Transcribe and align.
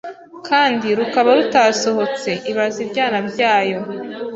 kandi 0.47 0.87
rukaba 0.97 1.29
rutasohotse, 1.37 2.29
ibaza 2.51 2.77
ibyana 2.85 3.19
byayo 3.29 3.79